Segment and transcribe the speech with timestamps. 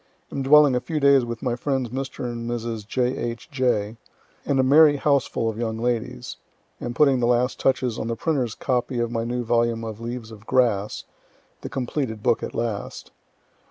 [0.31, 2.23] Am dwelling a few days with my friends Mr.
[2.23, 2.87] and Mrs.
[2.87, 3.15] J.
[3.17, 3.51] H.
[3.51, 3.97] J.,
[4.47, 6.37] and a merry houseful of young ladies.
[6.81, 10.31] Am putting the last touches on the printer's copy of my new volume of "Leaves
[10.31, 11.03] of Grass"
[11.61, 13.11] the completed book at last.